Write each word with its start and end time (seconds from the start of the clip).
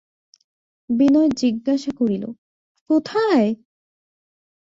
বিনয় 0.89 1.29
জিজ্ঞাসা 1.41 1.91
করিল, 1.99 2.23
কোথায়? 2.89 3.47